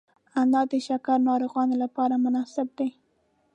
[0.41, 2.89] انار د شکر ناروغانو لپاره مناسب دی.